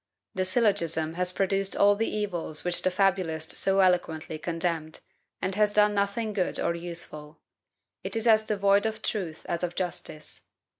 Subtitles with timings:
[0.33, 5.01] The syllogism has produced all the evils which the fabulist so eloquently condemned,
[5.43, 7.39] and has done nothing good or useful:
[8.03, 10.41] it is as devoid of truth as of justice.